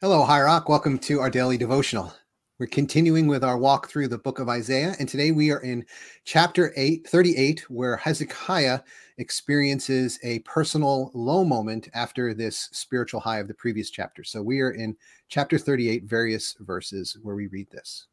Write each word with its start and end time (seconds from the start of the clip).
Hello, 0.00 0.22
High 0.22 0.42
Rock. 0.42 0.68
Welcome 0.68 0.96
to 1.00 1.18
our 1.18 1.28
daily 1.28 1.58
devotional. 1.58 2.14
We're 2.60 2.66
continuing 2.68 3.26
with 3.26 3.42
our 3.42 3.58
walk 3.58 3.88
through 3.88 4.06
the 4.06 4.16
book 4.16 4.38
of 4.38 4.48
Isaiah, 4.48 4.94
and 5.00 5.08
today 5.08 5.32
we 5.32 5.50
are 5.50 5.58
in 5.58 5.84
chapter 6.24 6.72
8, 6.76 7.08
38, 7.08 7.68
where 7.68 7.96
Hezekiah 7.96 8.78
experiences 9.16 10.20
a 10.22 10.38
personal 10.40 11.10
low 11.14 11.42
moment 11.42 11.88
after 11.94 12.32
this 12.32 12.68
spiritual 12.70 13.18
high 13.18 13.40
of 13.40 13.48
the 13.48 13.54
previous 13.54 13.90
chapter. 13.90 14.22
So 14.22 14.40
we 14.40 14.60
are 14.60 14.70
in 14.70 14.96
chapter 15.26 15.58
38, 15.58 16.04
various 16.04 16.54
verses 16.60 17.18
where 17.22 17.34
we 17.34 17.48
read 17.48 17.68
this. 17.72 18.06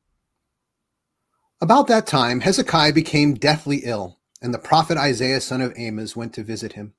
About 1.61 1.85
that 1.85 2.07
time, 2.07 2.39
Hezekiah 2.39 2.93
became 2.93 3.35
deathly 3.35 3.81
ill, 3.83 4.17
and 4.41 4.51
the 4.51 4.57
prophet 4.57 4.97
Isaiah, 4.97 5.39
son 5.39 5.61
of 5.61 5.71
Amos, 5.77 6.15
went 6.15 6.33
to 6.33 6.43
visit 6.43 6.73
him. 6.73 6.95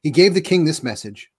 He 0.00 0.10
gave 0.10 0.32
the 0.32 0.40
king 0.40 0.64
this 0.64 0.82
message 0.82 1.30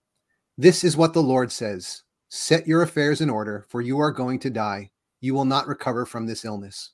This 0.59 0.83
is 0.83 0.95
what 0.95 1.13
the 1.13 1.23
Lord 1.23 1.51
says 1.51 2.03
Set 2.29 2.67
your 2.67 2.81
affairs 2.81 3.21
in 3.21 3.29
order, 3.29 3.65
for 3.69 3.81
you 3.81 3.99
are 3.99 4.11
going 4.11 4.39
to 4.39 4.49
die. 4.49 4.91
You 5.21 5.33
will 5.33 5.45
not 5.45 5.67
recover 5.67 6.05
from 6.05 6.25
this 6.25 6.45
illness. 6.45 6.91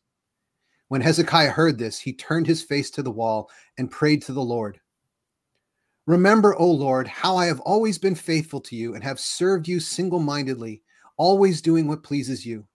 When 0.87 1.01
Hezekiah 1.01 1.51
heard 1.51 1.77
this, 1.77 1.99
he 1.99 2.13
turned 2.13 2.45
his 2.45 2.61
face 2.61 2.91
to 2.91 3.03
the 3.03 3.11
wall 3.11 3.49
and 3.77 3.89
prayed 3.89 4.21
to 4.23 4.33
the 4.33 4.43
Lord. 4.43 4.79
Remember, 6.05 6.55
O 6.55 6.69
Lord, 6.69 7.07
how 7.07 7.35
I 7.35 7.45
have 7.47 7.61
always 7.61 7.97
been 7.97 8.15
faithful 8.15 8.61
to 8.61 8.75
you 8.75 8.93
and 8.93 9.03
have 9.03 9.19
served 9.19 9.67
you 9.67 9.79
single 9.79 10.19
mindedly, 10.19 10.83
always 11.17 11.61
doing 11.61 11.87
what 11.87 12.03
pleases 12.03 12.45
you. 12.45 12.67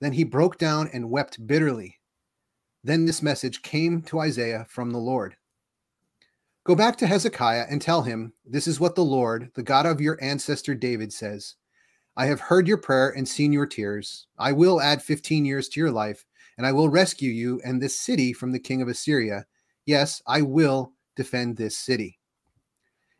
Then 0.00 0.12
he 0.12 0.24
broke 0.24 0.58
down 0.58 0.88
and 0.92 1.10
wept 1.10 1.46
bitterly. 1.46 1.98
Then 2.82 3.04
this 3.04 3.22
message 3.22 3.62
came 3.62 4.02
to 4.02 4.20
Isaiah 4.20 4.66
from 4.68 4.90
the 4.90 4.98
Lord 4.98 5.36
Go 6.68 6.74
back 6.74 6.96
to 6.96 7.06
Hezekiah 7.06 7.64
and 7.70 7.80
tell 7.80 8.02
him, 8.02 8.34
This 8.44 8.66
is 8.66 8.78
what 8.78 8.94
the 8.94 9.02
Lord, 9.02 9.50
the 9.54 9.62
God 9.62 9.86
of 9.86 10.02
your 10.02 10.18
ancestor 10.20 10.74
David, 10.74 11.10
says 11.10 11.54
I 12.18 12.26
have 12.26 12.40
heard 12.40 12.66
your 12.66 12.78
prayer 12.78 13.10
and 13.10 13.28
seen 13.28 13.52
your 13.52 13.64
tears. 13.64 14.26
I 14.40 14.50
will 14.50 14.80
add 14.80 15.00
15 15.00 15.44
years 15.44 15.68
to 15.68 15.78
your 15.78 15.92
life, 15.92 16.26
and 16.56 16.66
I 16.66 16.72
will 16.72 16.88
rescue 16.88 17.30
you 17.30 17.60
and 17.64 17.80
this 17.80 17.98
city 17.98 18.32
from 18.32 18.50
the 18.50 18.58
king 18.58 18.82
of 18.82 18.88
Assyria. 18.88 19.46
Yes, 19.86 20.20
I 20.26 20.42
will 20.42 20.94
defend 21.14 21.56
this 21.56 21.78
city. 21.78 22.18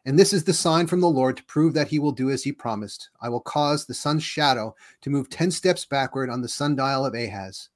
And 0.04 0.18
this 0.18 0.32
is 0.32 0.42
the 0.42 0.52
sign 0.52 0.88
from 0.88 1.00
the 1.00 1.08
Lord 1.08 1.36
to 1.36 1.44
prove 1.44 1.74
that 1.74 1.86
he 1.86 2.00
will 2.00 2.10
do 2.10 2.30
as 2.30 2.42
he 2.42 2.50
promised. 2.50 3.10
I 3.20 3.28
will 3.28 3.40
cause 3.40 3.86
the 3.86 3.94
sun's 3.94 4.24
shadow 4.24 4.74
to 5.02 5.10
move 5.10 5.30
10 5.30 5.52
steps 5.52 5.84
backward 5.84 6.28
on 6.28 6.42
the 6.42 6.48
sundial 6.48 7.06
of 7.06 7.14
Ahaz. 7.14 7.68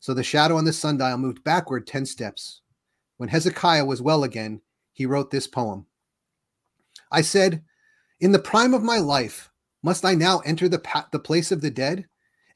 So 0.00 0.14
the 0.14 0.24
shadow 0.24 0.56
on 0.56 0.64
the 0.64 0.72
sundial 0.72 1.16
moved 1.16 1.44
backward 1.44 1.86
10 1.86 2.06
steps. 2.06 2.62
When 3.18 3.28
Hezekiah 3.28 3.84
was 3.84 4.02
well 4.02 4.24
again, 4.24 4.60
he 4.92 5.06
wrote 5.06 5.30
this 5.30 5.46
poem 5.46 5.86
I 7.12 7.20
said, 7.20 7.62
In 8.18 8.32
the 8.32 8.40
prime 8.40 8.74
of 8.74 8.82
my 8.82 8.98
life, 8.98 9.52
must 9.82 10.04
I 10.04 10.14
now 10.14 10.40
enter 10.40 10.68
the, 10.68 10.78
pa- 10.78 11.08
the 11.12 11.18
place 11.18 11.52
of 11.52 11.60
the 11.60 11.70
dead? 11.70 12.06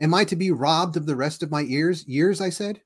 Am 0.01 0.15
I 0.15 0.25
to 0.25 0.37
be 0.37 0.51
robbed 0.51 0.97
of 0.97 1.07
the 1.07 1.17
rest 1.17 1.43
of 1.43 1.51
my 1.51 1.63
ears? 1.63 2.07
Years, 2.09 2.41
I 2.41 2.51
said. 2.51 2.81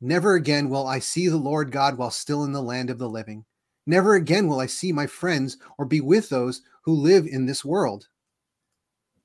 Never 0.00 0.34
again 0.34 0.68
will 0.68 0.86
I 0.86 0.98
see 0.98 1.28
the 1.28 1.36
Lord 1.36 1.72
God 1.72 1.96
while 1.98 2.10
still 2.10 2.44
in 2.44 2.52
the 2.52 2.62
land 2.62 2.90
of 2.90 2.98
the 2.98 3.08
living. 3.08 3.44
Never 3.86 4.14
again 4.14 4.48
will 4.48 4.60
I 4.60 4.66
see 4.66 4.92
my 4.92 5.06
friends 5.06 5.56
or 5.78 5.84
be 5.84 6.00
with 6.00 6.28
those 6.28 6.62
who 6.84 6.94
live 6.94 7.26
in 7.26 7.46
this 7.46 7.64
world. 7.64 8.08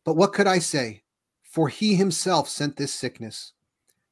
But 0.04 0.16
what 0.16 0.34
could 0.34 0.48
I 0.48 0.60
say? 0.60 1.04
For 1.44 1.70
he 1.70 1.96
himself 1.96 2.50
sent 2.50 2.78
this 2.78 2.94
sickness. 2.94 3.54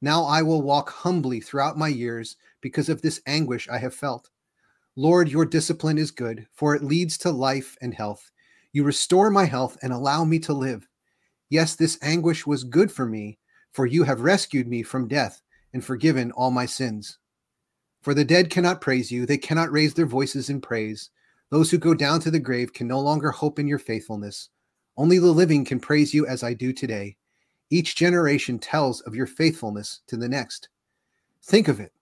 Now 0.02 0.26
I 0.26 0.42
will 0.42 0.62
walk 0.62 0.90
humbly 0.90 1.40
throughout 1.40 1.78
my 1.78 1.88
years 1.88 2.36
because 2.62 2.90
of 2.90 3.02
this 3.02 3.22
anguish 3.26 3.68
I 3.68 3.78
have 3.78 3.96
felt. 3.96 4.30
Lord, 4.96 5.30
your 5.30 5.46
discipline 5.46 5.98
is 5.98 6.12
good, 6.12 6.48
for 6.54 6.76
it 6.76 6.84
leads 6.84 7.18
to 7.20 7.32
life 7.32 7.78
and 7.82 7.94
health. 7.94 8.32
You 8.73 8.84
restore 8.84 9.30
my 9.30 9.46
health 9.46 9.78
and 9.82 9.94
allow 9.94 10.23
me 10.23 10.40
to 10.40 10.54
live. 10.54 10.88
Yes, 11.50 11.76
this 11.76 11.98
anguish 12.02 12.46
was 12.46 12.64
good 12.64 12.92
for 12.92 13.06
me, 13.06 13.40
for 13.72 13.86
you 13.86 14.04
have 14.04 14.22
rescued 14.22 14.68
me 14.68 14.84
from 14.84 15.08
death 15.08 15.42
and 15.73 15.83
forgiven 15.83 16.32
all 16.32 16.52
my 16.52 16.66
sins. 16.66 17.17
For 18.02 18.14
the 18.14 18.26
dead 18.26 18.50
cannot 18.50 18.82
praise 18.82 19.11
you, 19.11 19.26
they 19.26 19.38
cannot 19.38 19.72
raise 19.72 19.94
their 19.94 20.05
voices 20.05 20.50
in 20.50 20.61
praise. 20.61 21.10
Those 21.50 21.72
who 21.72 21.78
go 21.78 21.94
down 21.94 22.20
to 22.22 22.32
the 22.32 22.39
grave 22.39 22.73
can 22.73 22.88
no 22.88 23.00
longer 23.00 23.32
hope 23.32 23.60
in 23.60 23.67
your 23.67 23.80
faithfulness. 23.80 24.50
Only 24.98 25.20
the 25.20 25.28
living 25.28 25.64
can 25.64 25.80
praise 25.80 26.14
you 26.14 26.26
as 26.26 26.44
I 26.44 26.54
do 26.54 26.73
today. 26.73 27.16
Each 27.70 27.95
generation 27.95 28.60
tells 28.60 29.02
of 29.02 29.16
your 29.16 29.28
faithfulness 29.28 30.02
to 30.08 30.17
the 30.17 30.30
next. 30.30 30.70
Think 31.44 31.67
of 31.67 31.80
it. 31.80 31.94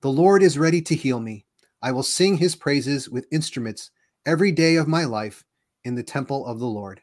The 0.00 0.10
Lord 0.10 0.42
is 0.42 0.58
ready 0.58 0.82
to 0.82 0.94
heal 0.94 1.20
me. 1.20 1.46
I 1.80 1.92
will 1.92 2.02
sing 2.02 2.36
his 2.36 2.54
praises 2.54 3.08
with 3.08 3.26
instruments 3.32 3.90
every 4.26 4.52
day 4.52 4.76
of 4.76 4.86
my 4.86 5.04
life 5.04 5.44
in 5.84 5.94
the 5.94 6.02
temple 6.02 6.46
of 6.46 6.58
the 6.58 6.66
Lord. 6.66 7.00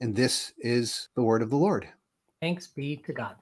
And 0.00 0.14
this 0.14 0.52
is 0.58 1.08
the 1.14 1.22
word 1.22 1.42
of 1.42 1.50
the 1.50 1.56
Lord. 1.56 1.88
Thanks 2.40 2.66
be 2.66 2.96
to 2.98 3.12
God. 3.12 3.36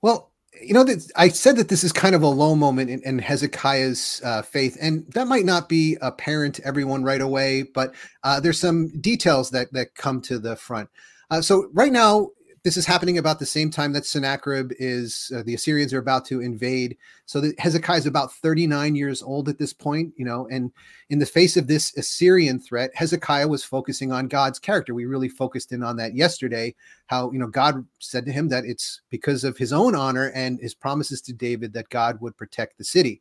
Well, 0.00 0.32
you 0.60 0.74
know, 0.74 0.84
that 0.84 1.10
I 1.16 1.28
said 1.28 1.56
that 1.56 1.68
this 1.68 1.82
is 1.82 1.92
kind 1.92 2.14
of 2.14 2.22
a 2.22 2.28
low 2.28 2.54
moment 2.54 2.90
in, 2.90 3.00
in 3.02 3.18
Hezekiah's 3.18 4.20
uh, 4.24 4.42
faith, 4.42 4.76
and 4.80 5.06
that 5.12 5.26
might 5.26 5.46
not 5.46 5.68
be 5.68 5.96
apparent 6.02 6.56
to 6.56 6.66
everyone 6.66 7.04
right 7.04 7.20
away, 7.20 7.62
but 7.62 7.94
uh, 8.22 8.38
there's 8.38 8.60
some 8.60 8.88
details 9.00 9.50
that 9.50 9.72
that 9.72 9.94
come 9.94 10.20
to 10.22 10.38
the 10.38 10.56
front. 10.56 10.90
Uh, 11.30 11.40
so 11.40 11.70
right 11.72 11.92
now, 11.92 12.28
this 12.64 12.76
is 12.76 12.86
happening 12.86 13.18
about 13.18 13.40
the 13.40 13.46
same 13.46 13.70
time 13.70 13.92
that 13.92 14.06
Sennacherib 14.06 14.72
is 14.78 15.32
uh, 15.34 15.42
the 15.42 15.54
Assyrians 15.54 15.92
are 15.92 15.98
about 15.98 16.24
to 16.26 16.40
invade. 16.40 16.96
So 17.26 17.42
Hezekiah 17.58 17.98
is 17.98 18.06
about 18.06 18.32
39 18.32 18.94
years 18.94 19.20
old 19.20 19.48
at 19.48 19.58
this 19.58 19.72
point, 19.72 20.12
you 20.16 20.24
know, 20.24 20.46
and 20.48 20.70
in 21.10 21.18
the 21.18 21.26
face 21.26 21.56
of 21.56 21.66
this 21.66 21.96
Assyrian 21.96 22.60
threat, 22.60 22.92
Hezekiah 22.94 23.48
was 23.48 23.64
focusing 23.64 24.12
on 24.12 24.28
God's 24.28 24.60
character. 24.60 24.94
We 24.94 25.06
really 25.06 25.28
focused 25.28 25.72
in 25.72 25.82
on 25.82 25.96
that 25.96 26.14
yesterday, 26.14 26.74
how, 27.06 27.32
you 27.32 27.38
know, 27.40 27.48
God 27.48 27.84
said 27.98 28.24
to 28.26 28.32
him 28.32 28.48
that 28.50 28.64
it's 28.64 29.00
because 29.10 29.42
of 29.42 29.58
his 29.58 29.72
own 29.72 29.96
honor 29.96 30.30
and 30.32 30.60
his 30.60 30.74
promises 30.74 31.20
to 31.22 31.32
David 31.32 31.72
that 31.72 31.88
God 31.88 32.20
would 32.20 32.36
protect 32.36 32.78
the 32.78 32.84
city. 32.84 33.20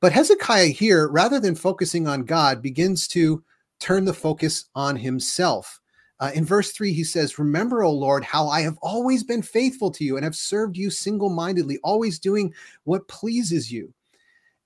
But 0.00 0.12
Hezekiah 0.12 0.68
here, 0.68 1.08
rather 1.08 1.40
than 1.40 1.54
focusing 1.54 2.06
on 2.06 2.24
God, 2.24 2.60
begins 2.60 3.08
to 3.08 3.42
turn 3.80 4.04
the 4.04 4.14
focus 4.14 4.66
on 4.74 4.96
himself. 4.96 5.80
Uh, 6.20 6.30
in 6.34 6.44
verse 6.44 6.72
3, 6.72 6.92
he 6.92 7.04
says, 7.04 7.38
Remember, 7.38 7.82
O 7.82 7.92
Lord, 7.92 8.24
how 8.24 8.48
I 8.48 8.62
have 8.62 8.78
always 8.82 9.22
been 9.22 9.42
faithful 9.42 9.90
to 9.92 10.04
you 10.04 10.16
and 10.16 10.24
have 10.24 10.34
served 10.34 10.76
you 10.76 10.90
single 10.90 11.30
mindedly, 11.30 11.78
always 11.84 12.18
doing 12.18 12.52
what 12.84 13.06
pleases 13.08 13.70
you. 13.70 13.92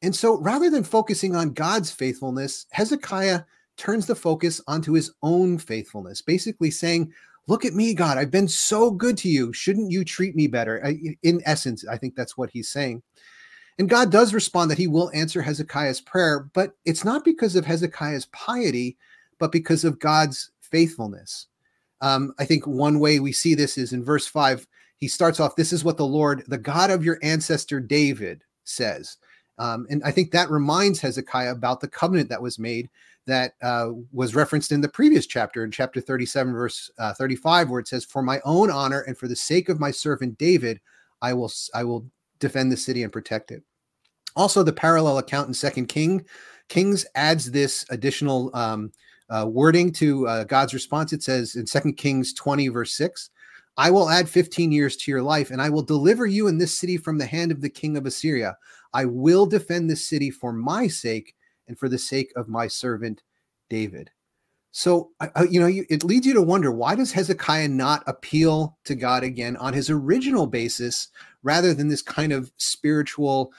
And 0.00 0.14
so 0.14 0.40
rather 0.40 0.70
than 0.70 0.82
focusing 0.82 1.36
on 1.36 1.52
God's 1.52 1.90
faithfulness, 1.90 2.66
Hezekiah 2.72 3.42
turns 3.76 4.06
the 4.06 4.14
focus 4.14 4.60
onto 4.66 4.92
his 4.92 5.12
own 5.22 5.58
faithfulness, 5.58 6.22
basically 6.22 6.70
saying, 6.70 7.12
Look 7.48 7.64
at 7.64 7.74
me, 7.74 7.92
God. 7.92 8.18
I've 8.18 8.30
been 8.30 8.46
so 8.46 8.90
good 8.90 9.18
to 9.18 9.28
you. 9.28 9.52
Shouldn't 9.52 9.90
you 9.90 10.04
treat 10.04 10.36
me 10.36 10.46
better? 10.46 10.78
In 11.24 11.42
essence, 11.44 11.84
I 11.86 11.98
think 11.98 12.14
that's 12.14 12.38
what 12.38 12.50
he's 12.50 12.68
saying. 12.68 13.02
And 13.80 13.88
God 13.88 14.12
does 14.12 14.32
respond 14.32 14.70
that 14.70 14.78
he 14.78 14.86
will 14.86 15.10
answer 15.12 15.42
Hezekiah's 15.42 16.00
prayer, 16.00 16.48
but 16.54 16.76
it's 16.84 17.04
not 17.04 17.24
because 17.24 17.56
of 17.56 17.66
Hezekiah's 17.66 18.26
piety, 18.26 18.96
but 19.38 19.50
because 19.50 19.82
of 19.84 19.98
God's 19.98 20.52
faithfulness. 20.72 21.46
Um, 22.00 22.34
I 22.40 22.44
think 22.44 22.66
one 22.66 22.98
way 22.98 23.20
we 23.20 23.30
see 23.30 23.54
this 23.54 23.78
is 23.78 23.92
in 23.92 24.04
verse 24.04 24.26
five. 24.26 24.66
He 24.96 25.06
starts 25.06 25.38
off, 25.38 25.54
This 25.54 25.72
is 25.72 25.84
what 25.84 25.96
the 25.96 26.06
Lord, 26.06 26.42
the 26.48 26.58
God 26.58 26.90
of 26.90 27.04
your 27.04 27.18
ancestor 27.22 27.78
David, 27.78 28.42
says. 28.64 29.18
Um, 29.58 29.86
and 29.90 30.02
I 30.04 30.10
think 30.10 30.32
that 30.32 30.50
reminds 30.50 31.00
Hezekiah 31.00 31.52
about 31.52 31.80
the 31.80 31.88
covenant 31.88 32.28
that 32.30 32.42
was 32.42 32.58
made 32.58 32.88
that 33.26 33.54
uh, 33.62 33.90
was 34.12 34.34
referenced 34.34 34.72
in 34.72 34.80
the 34.80 34.88
previous 34.88 35.26
chapter, 35.26 35.62
in 35.62 35.70
chapter 35.70 36.00
37, 36.00 36.52
verse 36.52 36.90
uh, 36.98 37.14
35, 37.14 37.70
where 37.70 37.78
it 37.78 37.86
says, 37.86 38.04
For 38.04 38.22
my 38.22 38.40
own 38.44 38.70
honor 38.70 39.02
and 39.02 39.16
for 39.16 39.28
the 39.28 39.36
sake 39.36 39.68
of 39.68 39.78
my 39.78 39.92
servant 39.92 40.38
David, 40.38 40.80
I 41.20 41.32
will 41.34 41.52
I 41.74 41.84
will 41.84 42.04
defend 42.40 42.72
the 42.72 42.76
city 42.76 43.04
and 43.04 43.12
protect 43.12 43.52
it. 43.52 43.62
Also, 44.34 44.62
the 44.62 44.72
parallel 44.72 45.18
account 45.18 45.46
in 45.46 45.54
Second 45.54 45.86
King 45.86 46.24
Kings 46.68 47.04
adds 47.14 47.50
this 47.50 47.84
additional 47.90 48.50
um, 48.54 48.92
uh, 49.32 49.46
wording 49.46 49.90
to 49.92 50.28
uh, 50.28 50.44
God's 50.44 50.74
response. 50.74 51.12
It 51.12 51.22
says 51.22 51.56
in 51.56 51.66
Second 51.66 51.94
Kings 51.94 52.34
20, 52.34 52.68
verse 52.68 52.92
6, 52.92 53.30
I 53.78 53.90
will 53.90 54.10
add 54.10 54.28
15 54.28 54.70
years 54.70 54.96
to 54.98 55.10
your 55.10 55.22
life, 55.22 55.50
and 55.50 55.62
I 55.62 55.70
will 55.70 55.82
deliver 55.82 56.26
you 56.26 56.46
in 56.46 56.58
this 56.58 56.76
city 56.76 56.98
from 56.98 57.16
the 57.16 57.26
hand 57.26 57.50
of 57.50 57.62
the 57.62 57.70
king 57.70 57.96
of 57.96 58.04
Assyria. 58.04 58.56
I 58.92 59.06
will 59.06 59.46
defend 59.46 59.88
this 59.88 60.06
city 60.06 60.30
for 60.30 60.52
my 60.52 60.86
sake 60.86 61.34
and 61.66 61.78
for 61.78 61.88
the 61.88 61.98
sake 61.98 62.30
of 62.36 62.48
my 62.48 62.66
servant 62.66 63.22
David. 63.70 64.10
So, 64.72 65.10
you 65.50 65.60
know, 65.60 65.84
it 65.88 66.04
leads 66.04 66.26
you 66.26 66.34
to 66.34 66.42
wonder 66.42 66.72
why 66.72 66.94
does 66.94 67.12
Hezekiah 67.12 67.68
not 67.68 68.02
appeal 68.06 68.78
to 68.84 68.94
God 68.94 69.22
again 69.22 69.56
on 69.58 69.74
his 69.74 69.90
original 69.90 70.46
basis 70.46 71.08
rather 71.42 71.74
than 71.74 71.88
this 71.88 72.02
kind 72.02 72.32
of 72.32 72.50
spiritual 72.56 73.52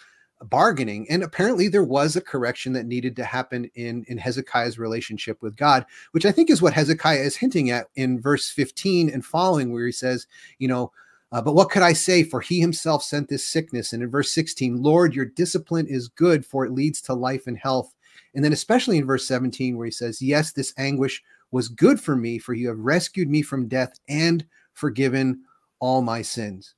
bargaining 0.50 1.06
and 1.10 1.24
apparently 1.24 1.68
there 1.68 1.84
was 1.84 2.16
a 2.16 2.22
correction 2.22 2.74
that 2.74 2.86
needed 2.86 3.16
to 3.16 3.24
happen 3.24 3.70
in 3.76 4.04
in 4.08 4.18
hezekiah's 4.18 4.80
relationship 4.80 5.42
with 5.42 5.56
god 5.56 5.86
which 6.12 6.26
i 6.26 6.32
think 6.32 6.50
is 6.50 6.62
what 6.62 6.74
hezekiah 6.74 7.20
is 7.20 7.36
hinting 7.36 7.70
at 7.70 7.88
in 7.96 8.20
verse 8.20 8.50
15 8.50 9.10
and 9.10 9.26
following 9.26 9.72
where 9.72 9.86
he 9.86 9.92
says 9.92 10.28
you 10.60 10.68
know 10.68 10.92
uh, 11.32 11.42
but 11.42 11.56
what 11.56 11.72
could 11.72 11.82
i 11.82 11.94
say? 11.94 12.22
For 12.22 12.42
he 12.42 12.60
himself 12.60 13.04
sent 13.04 13.28
this 13.28 13.44
sickness. 13.44 13.92
And 13.92 14.04
in 14.04 14.12
verse 14.12 14.32
16 14.32 14.84
lord 14.84 15.16
your 15.16 15.26
discipline 15.26 15.88
is 15.88 16.08
good 16.08 16.46
for 16.46 16.64
it 16.64 16.72
leads 16.72 17.02
to 17.02 17.16
life 17.16 17.48
and 17.48 17.58
health. 17.58 17.96
And 18.36 18.44
then, 18.44 18.54
especially 18.54 18.98
in 18.98 19.06
verse 19.06 19.28
17, 19.28 19.78
where 19.78 19.86
he 19.86 19.92
says, 19.92 20.22
Yes, 20.22 20.52
this 20.52 20.74
anguish 20.78 21.24
was 21.52 21.68
good 21.70 22.00
for 22.00 22.16
me, 22.16 22.40
for 22.40 22.54
you 22.54 22.68
have 22.68 22.80
rescued 22.80 23.30
me 23.30 23.42
from 23.42 23.68
death 23.68 24.00
and 24.08 24.46
forgiven 24.74 25.42
all 25.80 26.02
my 26.02 26.22
sins. 26.22 26.74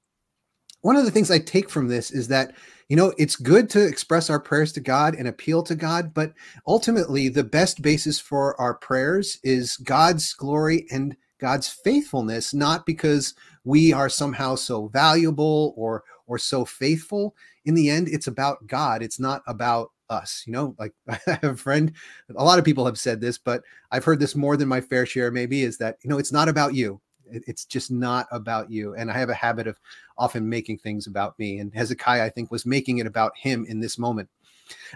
One 0.86 0.98
of 0.98 1.04
the 1.04 1.10
things 1.10 1.32
I 1.32 1.40
take 1.40 1.68
from 1.68 1.88
this 1.88 2.12
is 2.12 2.28
that, 2.28 2.54
you 2.90 2.96
know, 2.96 3.12
it's 3.18 3.38
good 3.38 3.72
to 3.72 3.84
express 3.84 4.30
our 4.30 4.40
prayers 4.40 4.72
to 4.74 4.80
God 4.80 5.16
and 5.16 5.28
appeal 5.28 5.64
to 5.64 5.74
God, 5.74 6.14
but 6.14 6.34
ultimately, 6.68 7.28
the 7.28 7.44
best 7.44 7.82
basis 7.82 8.20
for 8.20 8.56
our 8.62 8.76
prayers 8.76 9.40
is 9.44 9.78
God's 9.78 10.32
glory 10.36 10.86
and 10.92 11.18
God's 11.40 11.68
faithfulness, 11.68 12.54
not 12.54 12.86
because 12.86 13.34
we 13.64 13.94
are 13.94 14.10
somehow 14.10 14.54
so 14.54 14.90
valuable 14.90 15.74
or 15.76 16.04
or 16.28 16.38
so 16.38 16.66
faithful. 16.66 17.36
In 17.66 17.74
the 17.74 17.90
end, 17.90 18.08
it's 18.08 18.28
about 18.28 18.68
God. 18.68 19.02
It's 19.02 19.20
not 19.20 19.42
about 19.48 19.90
us. 20.12 20.44
You 20.46 20.54
know, 20.54 20.76
like 20.78 20.94
I 21.10 21.20
have 21.26 21.44
a 21.44 21.58
friend, 21.58 21.94
a 22.36 22.44
lot 22.44 22.60
of 22.60 22.66
people 22.66 22.86
have 22.86 23.00
said 23.00 23.20
this, 23.20 23.40
but 23.40 23.64
I've 23.90 24.06
heard 24.06 24.20
this 24.20 24.36
more 24.36 24.56
than 24.56 24.68
my 24.68 24.82
fair 24.82 25.08
share, 25.08 25.32
maybe, 25.32 25.64
is 25.64 25.80
that, 25.80 25.98
you 26.04 26.12
know, 26.12 26.20
it's 26.20 26.32
not 26.32 26.48
about 26.48 26.76
you. 26.76 27.02
It's 27.30 27.66
just 27.66 27.92
not 27.92 28.28
about 28.32 28.70
you. 28.70 28.96
And 28.96 29.12
I 29.12 29.18
have 29.18 29.30
a 29.30 29.34
habit 29.34 29.68
of 29.68 29.80
often 30.18 30.48
making 30.48 30.80
things 30.80 31.08
about 31.08 31.38
me. 31.40 31.60
And 31.60 31.74
Hezekiah, 31.74 32.24
I 32.24 32.30
think, 32.30 32.52
was 32.52 32.66
making 32.66 33.00
it 33.00 33.08
about 33.08 33.38
him 33.38 33.66
in 33.68 33.80
this 33.80 33.98
moment. 33.98 34.30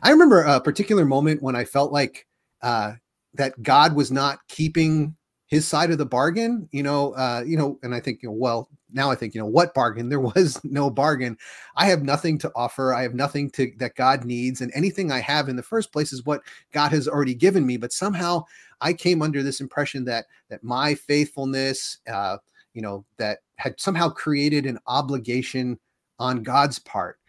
I 0.04 0.12
remember 0.12 0.42
a 0.42 0.62
particular 0.62 1.06
moment 1.06 1.42
when 1.42 1.56
I 1.56 1.66
felt 1.66 1.92
like 1.92 2.26
uh, 2.62 2.94
that 3.36 3.62
God 3.62 3.96
was 3.96 4.12
not 4.12 4.40
keeping 4.48 5.16
his 5.50 5.68
side 5.68 5.90
of 5.90 5.98
the 5.98 6.06
bargain, 6.06 6.70
you 6.72 6.84
know, 6.84 7.14
uh, 7.14 7.44
you 7.46 7.58
know, 7.58 7.80
and 7.81 7.94
I 7.96 8.00
think, 8.00 8.22
you 8.22 8.30
know, 8.30 8.36
well, 8.36 8.70
now 8.92 9.10
I 9.10 9.16
think, 9.16 9.34
you 9.34 9.42
know, 9.42 9.48
what 9.48 9.74
bargain? 9.74 10.08
There 10.10 10.20
was 10.20 10.60
no 10.64 10.90
bargain. 10.92 11.38
I 11.76 11.86
have 11.86 12.04
nothing 12.04 12.38
to 12.40 12.52
offer. 12.56 12.94
I 12.94 13.02
have 13.02 13.16
nothing 13.16 13.50
to 13.52 13.72
that 13.78 13.96
God 13.96 14.26
needs, 14.26 14.62
and 14.62 14.72
anything 14.76 15.12
I 15.12 15.20
have 15.20 15.50
in 15.50 15.56
the 15.56 15.64
first 15.64 15.92
place 15.92 16.14
is 16.14 16.26
what 16.26 16.42
God 16.72 16.92
has 16.92 17.08
already 17.08 17.34
given 17.34 17.66
me. 17.66 17.78
But 17.78 17.94
somehow 17.94 18.46
I 18.81 18.94
came 18.94 19.22
under 19.22 19.44
this 19.44 19.62
impression 19.62 20.06
that 20.06 20.26
that 20.50 20.64
my 20.64 20.96
faithfulness, 20.96 22.00
uh, 22.12 22.38
you 22.74 22.81
know, 22.81 23.06
that 23.18 23.40
had 23.56 23.80
somehow 23.80 24.10
created 24.10 24.66
an 24.66 24.80
obligation 24.88 25.80
on 26.20 26.44
God's 26.44 26.80
part 26.80 27.20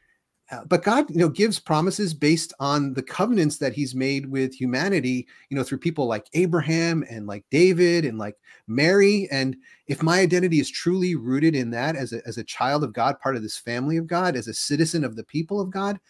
uh, 0.50 0.64
but 0.64 0.82
God, 0.82 1.08
you 1.10 1.18
know, 1.18 1.28
gives 1.28 1.60
promises 1.60 2.12
based 2.12 2.52
on 2.58 2.92
the 2.94 3.02
covenants 3.02 3.58
that 3.58 3.72
He's 3.72 3.94
made 3.94 4.26
with 4.26 4.52
humanity, 4.52 5.28
you 5.48 5.56
know, 5.56 5.62
through 5.62 5.78
people 5.78 6.06
like 6.06 6.26
Abraham 6.34 7.04
and 7.08 7.26
like 7.26 7.44
David 7.50 8.04
and 8.04 8.18
like 8.18 8.36
Mary. 8.66 9.28
And 9.30 9.56
if 9.86 10.02
my 10.02 10.18
identity 10.18 10.58
is 10.58 10.68
truly 10.68 11.14
rooted 11.14 11.54
in 11.54 11.70
that 11.70 11.94
as 11.94 12.12
a, 12.12 12.26
as 12.26 12.36
a 12.36 12.44
child 12.44 12.82
of 12.82 12.92
God, 12.92 13.20
part 13.20 13.36
of 13.36 13.42
this 13.42 13.56
family 13.56 13.96
of 13.96 14.08
God, 14.08 14.34
as 14.34 14.48
a 14.48 14.54
citizen 14.54 15.04
of 15.04 15.14
the 15.14 15.24
people 15.24 15.60
of 15.60 15.70
God, 15.70 16.00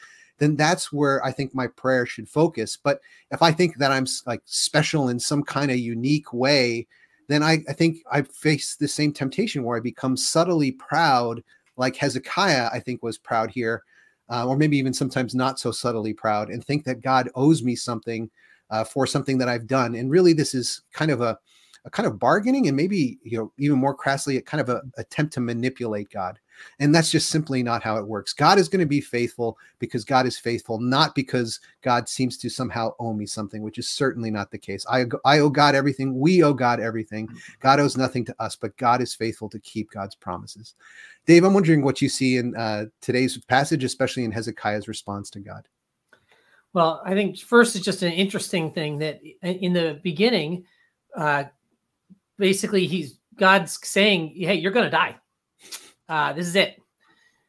then 0.41 0.57
that's 0.57 0.93
where 0.93 1.25
I 1.25 1.31
think 1.31 1.55
my 1.55 1.69
prayer 1.69 2.05
should 2.05 2.29
focus. 2.29 2.77
But 2.83 3.01
if 3.31 3.43
I 3.43 3.53
think 3.53 3.77
that 3.77 3.93
I'm 3.93 4.07
like 4.27 4.43
special 4.45 5.09
in 5.09 5.21
some 5.21 5.45
kind 5.45 5.71
of 5.71 5.79
unique 5.79 6.33
way, 6.33 6.89
then 7.29 7.45
I, 7.45 7.63
I 7.69 7.73
think 7.73 7.99
I 8.11 8.23
face 8.23 8.75
the 8.75 8.89
same 8.89 9.13
temptation 9.13 9.63
where 9.63 9.77
I 9.77 9.81
become 9.81 10.17
subtly 10.17 10.73
proud, 10.73 11.45
like 11.77 11.95
Hezekiah, 11.95 12.71
I 12.73 12.81
think 12.81 13.05
was 13.05 13.19
proud 13.19 13.53
here 13.53 13.85
uh, 14.31 14.47
or 14.47 14.57
maybe 14.57 14.79
even 14.79 14.95
sometimes 14.95 15.35
not 15.35 15.59
so 15.59 15.73
subtly 15.73 16.15
proud, 16.15 16.49
and 16.49 16.65
think 16.65 16.85
that 16.85 17.03
God 17.03 17.29
owes 17.35 17.63
me 17.63 17.75
something 17.75 18.31
uh, 18.71 18.85
for 18.85 19.07
something 19.07 19.39
that 19.39 19.49
I've 19.49 19.67
done. 19.67 19.97
And 19.97 20.11
really, 20.11 20.33
this 20.33 20.55
is 20.55 20.83
kind 20.93 21.11
of 21.11 21.21
a, 21.21 21.37
a 21.85 21.91
kind 21.91 22.07
of 22.07 22.19
bargaining, 22.19 22.69
and 22.69 22.77
maybe 22.77 23.19
you 23.25 23.39
know 23.39 23.53
even 23.59 23.79
more 23.79 23.95
crassly, 23.95 24.37
a 24.37 24.43
kind 24.43 24.61
of 24.61 24.69
a 24.69 24.83
attempt 24.97 25.33
to 25.35 25.41
manipulate 25.41 26.11
God. 26.11 26.39
And 26.79 26.95
that's 26.95 27.11
just 27.11 27.31
simply 27.31 27.63
not 27.63 27.83
how 27.83 27.97
it 27.97 28.07
works. 28.07 28.33
God 28.33 28.59
is 28.59 28.69
going 28.69 28.81
to 28.81 28.87
be 28.87 29.01
faithful 29.01 29.59
because 29.79 30.05
God 30.05 30.27
is 30.27 30.39
faithful, 30.39 30.79
not 30.79 31.15
because 31.15 31.61
God 31.83 32.09
seems 32.09 32.37
to 32.39 32.49
somehow 32.49 32.95
owe 32.99 33.13
me 33.13 33.27
something, 33.27 33.63
which 33.63 33.79
is 33.79 33.89
certainly 33.89 34.31
not 34.31 34.51
the 34.51 34.59
case. 34.59 34.87
I, 34.91 35.07
I 35.25 35.41
owe 35.41 35.51
God 35.51 35.75
everything. 35.75 36.19
We 36.19 36.43
owe 36.43 36.55
God 36.55 36.81
everything. 36.81 37.27
Mm-hmm. 37.27 37.39
God 37.61 37.81
owes 37.81 37.97
nothing 37.97 38.25
to 38.27 38.43
us, 38.43 38.57
but 38.57 38.77
God 38.77 39.01
is 39.03 39.15
faithful 39.15 39.49
to 39.51 39.59
keep 39.61 39.91
God's 39.91 40.15
promises. 40.15 40.75
Dave, 41.27 41.45
I'm 41.45 41.55
wondering 41.55 41.83
what 41.83 42.01
you 42.01 42.09
see 42.09 42.39
in 42.39 42.57
uh, 42.57 42.87
today's 43.01 43.39
passage, 43.39 43.85
especially 43.85 44.25
in 44.25 44.33
Hezekiah's 44.33 44.89
response 44.89 45.31
to 45.31 45.41
God. 45.41 45.67
Well, 46.73 47.03
I 47.05 47.15
think 47.15 47.39
first 47.39 47.75
it's 47.75 47.85
just 47.85 48.03
an 48.03 48.13
interesting 48.13 48.73
thing 48.73 48.99
that 48.99 49.21
in 49.43 49.73
the 49.73 50.01
beginning, 50.03 50.65
uh, 51.17 51.45
basically 52.39 52.87
he's 52.87 53.19
God's 53.37 53.79
saying, 53.87 54.35
"Hey, 54.37 54.55
you're 54.55 54.73
going 54.73 54.85
to 54.85 54.91
die. 54.91 55.17
Uh, 56.11 56.35
this 56.35 56.47
is 56.47 56.57
it." 56.57 56.77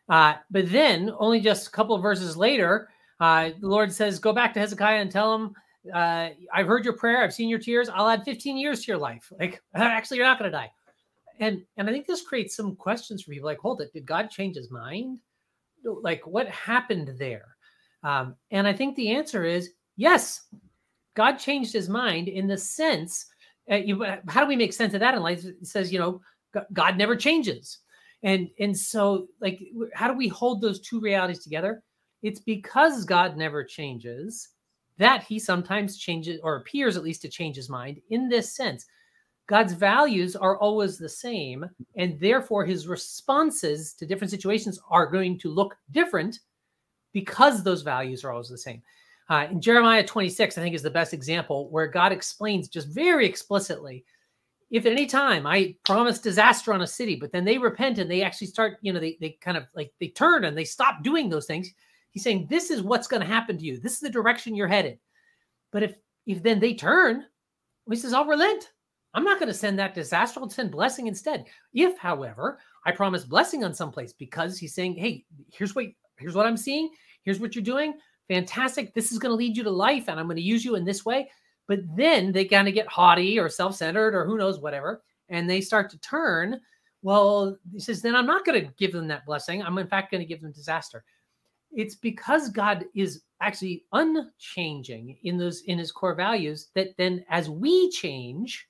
Uh, 0.07 0.35
but 0.49 0.71
then, 0.71 1.11
only 1.19 1.41
just 1.41 1.67
a 1.67 1.71
couple 1.71 1.95
of 1.95 2.01
verses 2.01 2.37
later, 2.37 2.89
uh, 3.19 3.49
the 3.59 3.67
Lord 3.67 3.91
says, 3.91 4.19
"Go 4.19 4.31
back 4.31 4.53
to 4.53 4.61
Hezekiah 4.61 5.01
and 5.01 5.11
tell 5.11 5.35
him, 5.35 5.55
uh, 5.93 6.29
I've 6.53 6.67
heard 6.67 6.85
your 6.85 6.95
prayer. 6.95 7.21
I've 7.21 7.33
seen 7.33 7.49
your 7.49 7.59
tears. 7.59 7.89
I'll 7.89 8.07
add 8.07 8.23
15 8.23 8.57
years 8.57 8.81
to 8.81 8.91
your 8.91 8.97
life. 8.99 9.33
Like, 9.37 9.61
actually, 9.75 10.17
you're 10.17 10.27
not 10.27 10.39
going 10.39 10.49
to 10.49 10.57
die." 10.57 10.71
and 11.41 11.61
and 11.75 11.89
i 11.89 11.91
think 11.91 12.07
this 12.07 12.21
creates 12.21 12.55
some 12.55 12.75
questions 12.75 13.23
for 13.23 13.31
people 13.31 13.47
like 13.47 13.59
hold 13.59 13.81
it 13.81 13.91
did 13.91 14.05
god 14.05 14.29
change 14.29 14.55
his 14.55 14.71
mind 14.71 15.19
like 15.83 16.25
what 16.25 16.47
happened 16.47 17.13
there 17.17 17.57
um, 18.03 18.35
and 18.51 18.65
i 18.65 18.71
think 18.71 18.95
the 18.95 19.09
answer 19.09 19.43
is 19.43 19.71
yes 19.97 20.43
god 21.15 21.33
changed 21.33 21.73
his 21.73 21.89
mind 21.89 22.29
in 22.29 22.47
the 22.47 22.57
sense 22.57 23.25
uh, 23.71 23.75
you, 23.75 24.03
how 24.27 24.41
do 24.41 24.47
we 24.47 24.55
make 24.55 24.73
sense 24.73 24.93
of 24.93 24.99
that 24.99 25.15
in 25.15 25.21
life 25.21 25.43
it 25.43 25.67
says 25.67 25.91
you 25.91 25.99
know 25.99 26.21
god 26.71 26.97
never 26.97 27.15
changes 27.15 27.79
and 28.23 28.49
and 28.59 28.77
so 28.77 29.27
like 29.39 29.61
how 29.93 30.07
do 30.07 30.17
we 30.17 30.27
hold 30.27 30.61
those 30.61 30.79
two 30.79 30.99
realities 30.99 31.43
together 31.43 31.83
it's 32.23 32.39
because 32.39 33.05
god 33.05 33.37
never 33.37 33.63
changes 33.63 34.49
that 34.97 35.23
he 35.23 35.39
sometimes 35.39 35.97
changes 35.97 36.39
or 36.43 36.57
appears 36.57 36.97
at 36.97 37.03
least 37.03 37.21
to 37.21 37.29
change 37.29 37.55
his 37.55 37.69
mind 37.69 37.99
in 38.09 38.29
this 38.29 38.55
sense 38.55 38.85
God's 39.51 39.73
values 39.73 40.37
are 40.37 40.57
always 40.59 40.97
the 40.97 41.09
same, 41.09 41.69
and 41.97 42.17
therefore 42.21 42.65
his 42.65 42.87
responses 42.87 43.93
to 43.95 44.05
different 44.05 44.31
situations 44.31 44.79
are 44.89 45.05
going 45.05 45.37
to 45.39 45.49
look 45.49 45.75
different 45.91 46.39
because 47.11 47.61
those 47.61 47.81
values 47.81 48.23
are 48.23 48.31
always 48.31 48.47
the 48.47 48.57
same. 48.57 48.81
Uh, 49.29 49.47
in 49.51 49.59
Jeremiah 49.59 50.05
26, 50.05 50.57
I 50.57 50.61
think 50.61 50.73
is 50.73 50.81
the 50.81 50.89
best 50.89 51.13
example 51.13 51.69
where 51.69 51.87
God 51.87 52.13
explains 52.13 52.69
just 52.69 52.87
very 52.87 53.25
explicitly 53.25 54.05
if 54.71 54.85
at 54.85 54.93
any 54.93 55.05
time 55.05 55.45
I 55.45 55.75
promise 55.85 56.17
disaster 56.19 56.73
on 56.73 56.81
a 56.81 56.87
city, 56.87 57.17
but 57.17 57.31
then 57.31 57.43
they 57.43 57.57
repent 57.57 57.99
and 57.99 58.09
they 58.09 58.23
actually 58.23 58.47
start, 58.47 58.77
you 58.81 58.93
know, 58.93 59.01
they, 59.01 59.17
they 59.19 59.37
kind 59.41 59.57
of 59.57 59.65
like 59.75 59.93
they 59.99 60.07
turn 60.07 60.45
and 60.45 60.57
they 60.57 60.63
stop 60.63 61.03
doing 61.03 61.29
those 61.29 61.45
things. 61.45 61.69
He's 62.11 62.23
saying, 62.23 62.47
This 62.49 62.71
is 62.71 62.81
what's 62.81 63.07
going 63.07 63.21
to 63.21 63.27
happen 63.27 63.57
to 63.57 63.65
you. 63.65 63.79
This 63.79 63.93
is 63.93 63.99
the 63.99 64.09
direction 64.09 64.55
you're 64.55 64.67
headed. 64.67 64.97
But 65.71 65.83
if 65.83 65.95
if 66.25 66.41
then 66.41 66.59
they 66.59 66.73
turn, 66.73 67.25
he 67.89 67.95
says, 67.97 68.13
I'll 68.13 68.25
relent. 68.25 68.71
I'm 69.13 69.25
not 69.25 69.39
going 69.39 69.49
to 69.49 69.53
send 69.53 69.77
that 69.79 69.93
disaster. 69.93 70.39
I'll 70.39 70.49
send 70.49 70.71
blessing 70.71 71.07
instead. 71.07 71.45
If, 71.73 71.97
however, 71.97 72.59
I 72.85 72.91
promise 72.91 73.25
blessing 73.25 73.65
on 73.65 73.73
some 73.73 73.91
place 73.91 74.13
because 74.13 74.57
he's 74.57 74.73
saying, 74.73 74.95
hey, 74.95 75.25
here's 75.51 75.75
what 75.75 75.85
here's 76.17 76.35
what 76.35 76.45
I'm 76.45 76.57
seeing. 76.57 76.91
Here's 77.23 77.39
what 77.39 77.55
you're 77.55 77.63
doing. 77.63 77.93
Fantastic. 78.29 78.93
This 78.93 79.11
is 79.11 79.19
going 79.19 79.31
to 79.31 79.35
lead 79.35 79.57
you 79.57 79.63
to 79.63 79.69
life, 79.69 80.07
and 80.07 80.17
I'm 80.17 80.27
going 80.27 80.37
to 80.37 80.41
use 80.41 80.63
you 80.63 80.75
in 80.75 80.85
this 80.85 81.03
way. 81.03 81.29
But 81.71 81.95
then 81.95 82.33
they 82.33 82.43
kind 82.43 82.67
of 82.67 82.73
get 82.73 82.87
haughty 82.87 83.39
or 83.39 83.47
self-centered 83.47 84.13
or 84.13 84.25
who 84.25 84.37
knows 84.37 84.59
whatever, 84.59 85.03
and 85.29 85.49
they 85.49 85.61
start 85.61 85.89
to 85.91 85.99
turn. 85.99 86.59
Well, 87.01 87.57
he 87.71 87.79
says, 87.79 88.01
then 88.01 88.13
I'm 88.13 88.25
not 88.25 88.43
going 88.43 88.61
to 88.61 88.73
give 88.77 88.91
them 88.91 89.07
that 89.07 89.25
blessing. 89.25 89.63
I'm 89.63 89.77
in 89.77 89.87
fact 89.87 90.11
going 90.11 90.19
to 90.19 90.27
give 90.27 90.41
them 90.41 90.51
disaster. 90.51 91.05
It's 91.71 91.95
because 91.95 92.49
God 92.49 92.83
is 92.93 93.21
actually 93.39 93.85
unchanging 93.93 95.17
in 95.23 95.37
those 95.37 95.61
in 95.61 95.79
his 95.79 95.93
core 95.93 96.13
values 96.13 96.71
that 96.75 96.89
then 96.97 97.23
as 97.29 97.49
we 97.49 97.89
change, 97.91 98.67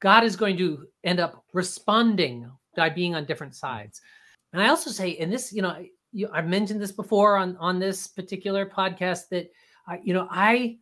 God 0.00 0.24
is 0.24 0.34
going 0.34 0.56
to 0.56 0.88
end 1.04 1.20
up 1.20 1.44
responding 1.52 2.50
by 2.74 2.90
being 2.90 3.14
on 3.14 3.26
different 3.26 3.54
sides. 3.54 4.00
And 4.52 4.60
I 4.60 4.70
also 4.70 4.90
say, 4.90 5.16
and 5.18 5.32
this, 5.32 5.52
you 5.52 5.62
know, 5.62 5.76
I've 6.32 6.48
mentioned 6.48 6.82
this 6.82 6.90
before 6.90 7.36
on 7.36 7.56
on 7.58 7.78
this 7.78 8.08
particular 8.08 8.66
podcast 8.66 9.28
that, 9.30 9.52
uh, 9.88 9.98
you 10.02 10.14
know, 10.14 10.26
I 10.28 10.78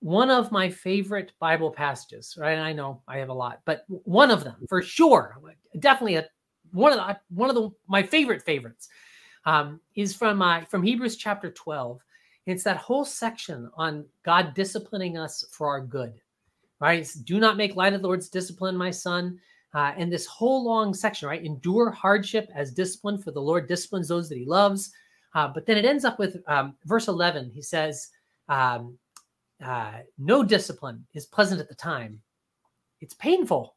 one 0.00 0.30
of 0.30 0.52
my 0.52 0.70
favorite 0.70 1.32
Bible 1.38 1.70
passages, 1.70 2.36
right? 2.38 2.58
I 2.58 2.72
know 2.72 3.02
I 3.08 3.18
have 3.18 3.28
a 3.28 3.34
lot, 3.34 3.60
but 3.64 3.84
one 3.88 4.30
of 4.30 4.44
them 4.44 4.66
for 4.68 4.82
sure, 4.82 5.38
definitely 5.78 6.16
a 6.16 6.26
one 6.72 6.92
of 6.92 6.98
the 6.98 7.18
one 7.34 7.48
of 7.48 7.56
the 7.56 7.70
my 7.88 8.02
favorite 8.02 8.42
favorites 8.42 8.88
um, 9.44 9.80
is 9.94 10.14
from 10.14 10.42
uh, 10.42 10.62
from 10.62 10.82
Hebrews 10.82 11.16
chapter 11.16 11.50
twelve. 11.50 12.00
It's 12.46 12.64
that 12.64 12.78
whole 12.78 13.04
section 13.04 13.70
on 13.74 14.06
God 14.22 14.54
disciplining 14.54 15.18
us 15.18 15.44
for 15.52 15.68
our 15.68 15.80
good 15.80 16.20
right? 16.80 17.08
Do 17.24 17.40
not 17.40 17.56
make 17.56 17.76
light 17.76 17.92
of 17.92 18.02
the 18.02 18.06
Lord's 18.06 18.28
discipline, 18.28 18.76
my 18.76 18.90
son. 18.90 19.38
Uh, 19.74 19.92
and 19.96 20.10
this 20.10 20.26
whole 20.26 20.64
long 20.64 20.94
section, 20.94 21.28
right? 21.28 21.44
Endure 21.44 21.90
hardship 21.90 22.48
as 22.54 22.72
discipline, 22.72 23.18
for 23.18 23.32
the 23.32 23.40
Lord 23.40 23.68
disciplines 23.68 24.08
those 24.08 24.28
that 24.28 24.38
he 24.38 24.46
loves. 24.46 24.90
Uh, 25.34 25.48
but 25.48 25.66
then 25.66 25.76
it 25.76 25.84
ends 25.84 26.04
up 26.04 26.18
with 26.18 26.38
um, 26.46 26.74
verse 26.86 27.08
11. 27.08 27.50
He 27.54 27.60
says, 27.60 28.08
um, 28.48 28.96
uh, 29.64 30.00
No 30.18 30.42
discipline 30.42 31.06
is 31.14 31.26
pleasant 31.26 31.60
at 31.60 31.68
the 31.68 31.74
time, 31.74 32.20
it's 33.00 33.14
painful. 33.14 33.76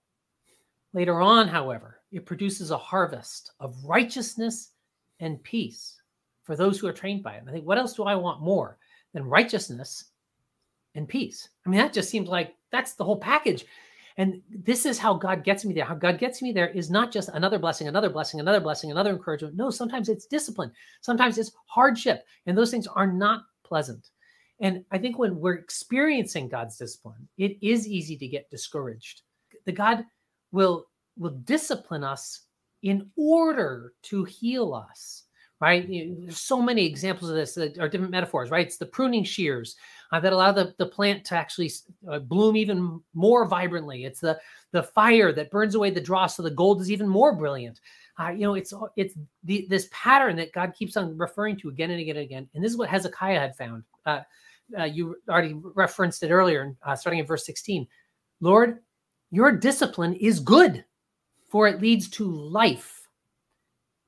Later 0.94 1.22
on, 1.22 1.48
however, 1.48 2.02
it 2.12 2.26
produces 2.26 2.72
a 2.72 2.78
harvest 2.78 3.52
of 3.60 3.76
righteousness 3.86 4.72
and 5.20 5.42
peace 5.44 6.02
for 6.44 6.56
those 6.56 6.80
who 6.80 6.88
are 6.88 6.94
trained 6.94 7.24
by 7.24 7.36
it. 7.36 7.40
And 7.40 7.50
I 7.50 7.54
think, 7.54 7.66
what 7.66 7.78
else 7.78 7.94
do 7.94 8.04
I 8.04 8.16
want 8.16 8.42
more 8.42 8.78
than 9.14 9.24
righteousness 9.24 10.12
and 10.96 11.08
peace. 11.08 11.50
I 11.66 11.70
mean, 11.70 11.80
that 11.80 11.94
just 11.94 12.10
seems 12.10 12.28
like 12.28 12.56
that's 12.72 12.94
the 12.94 13.04
whole 13.04 13.18
package. 13.18 13.66
And 14.18 14.42
this 14.50 14.86
is 14.86 14.98
how 14.98 15.14
God 15.14 15.44
gets 15.44 15.64
me 15.64 15.74
there. 15.74 15.86
How 15.86 15.96
God 15.96 16.20
gets 16.20 16.42
me 16.42 16.52
there 16.52 16.68
is 16.70 16.90
not 16.90 17.12
just 17.12 17.30
another 17.30 17.58
blessing, 17.58 17.88
another 17.88 18.10
blessing, 18.10 18.40
another 18.40 18.60
blessing, 18.60 18.92
another 18.92 19.12
encouragement. 19.12 19.56
No, 19.56 19.70
sometimes 19.70 20.10
it's 20.10 20.26
discipline. 20.26 20.72
Sometimes 21.00 21.38
it's 21.38 21.52
hardship. 21.66 22.26
And 22.46 22.58
those 22.58 22.72
things 22.72 22.88
are 22.88 23.08
not 23.08 23.44
pleasant. 23.64 24.10
And 24.62 24.86
I 24.92 24.98
think 24.98 25.18
when 25.18 25.40
we're 25.40 25.56
experiencing 25.56 26.48
God's 26.48 26.78
discipline, 26.78 27.28
it 27.38 27.58
is 27.62 27.88
easy 27.88 28.16
to 28.18 28.28
get 28.28 28.50
discouraged. 28.50 29.22
The 29.66 29.72
God 29.72 30.06
will 30.52 30.88
will 31.18 31.32
discipline 31.44 32.04
us 32.04 32.46
in 32.84 33.10
order 33.16 33.94
to 34.04 34.24
heal 34.24 34.74
us 34.74 35.26
right? 35.62 35.88
There's 35.88 36.40
so 36.40 36.60
many 36.60 36.86
examples 36.86 37.30
of 37.30 37.36
this 37.36 37.54
that 37.54 37.78
are 37.78 37.88
different 37.88 38.12
metaphors, 38.12 38.50
right? 38.50 38.66
It's 38.66 38.78
the 38.78 38.86
pruning 38.88 39.24
shears 39.24 39.76
uh, 40.12 40.20
that 40.20 40.34
allow 40.34 40.52
the, 40.52 40.74
the 40.80 40.88
plant 40.88 41.24
to 41.26 41.36
actually 41.36 41.72
uh, 42.10 42.18
bloom 42.18 42.58
even 42.58 43.00
more 43.14 43.46
vibrantly. 43.46 44.04
It's 44.04 44.20
the 44.20 44.40
the 44.72 44.84
fire 44.84 45.32
that 45.34 45.52
burns 45.52 45.76
away 45.76 45.92
the 45.92 46.02
dross 46.02 46.36
so 46.36 46.44
the 46.44 46.50
gold 46.50 46.82
is 46.82 46.92
even 46.92 47.08
more 47.08 47.36
brilliant. 47.36 47.80
Uh, 48.20 48.30
you 48.30 48.42
know, 48.42 48.56
it's 48.56 48.74
it's 48.98 49.14
the, 49.44 49.68
this 49.70 49.88
pattern 49.92 50.36
that 50.38 50.52
God 50.52 50.74
keeps 50.74 50.98
on 50.98 51.16
referring 51.18 51.58
to 51.58 51.70
again 51.70 51.92
and 51.92 52.02
again 52.02 52.18
and 52.18 52.26
again. 52.26 52.50
And 52.56 52.64
this 52.64 52.72
is 52.72 52.78
what 52.78 52.90
Hezekiah 52.90 53.40
had 53.40 53.56
found. 53.56 53.84
Uh, 54.78 54.84
you 54.84 55.16
already 55.30 55.56
referenced 55.76 56.24
it 56.24 56.32
earlier, 56.32 56.76
uh, 56.84 56.96
starting 56.96 57.20
in 57.20 57.26
verse 57.26 57.46
16. 57.46 57.88
Lord, 58.40 58.80
your 59.32 59.52
discipline 59.52 60.14
is 60.16 60.40
good, 60.40 60.84
for 61.50 61.68
it 61.68 61.82
leads 61.82 62.10
to 62.10 62.26
life 62.26 63.08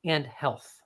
and 0.06 0.26
health. 0.26 0.82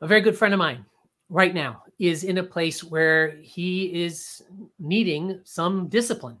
A 0.00 0.06
very 0.06 0.20
good 0.20 0.36
friend 0.36 0.54
of 0.54 0.58
mine 0.58 0.84
right 1.28 1.54
now 1.54 1.82
is 1.98 2.24
in 2.24 2.38
a 2.38 2.42
place 2.42 2.82
where 2.82 3.36
he 3.42 4.02
is 4.02 4.42
needing 4.78 5.40
some 5.44 5.88
discipline. 5.88 6.38